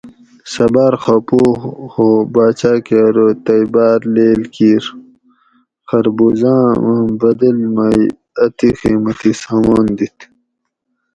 [0.51, 1.41] سہۤ باۤر خپہ
[1.93, 4.83] ہو باۤچاۤ کہۤ ارو تئ باۤر لیڷ کِیر
[5.87, 7.99] خربوزاۤ آۤں بدل مئ
[8.43, 10.17] اتی قیمتی سامان دِت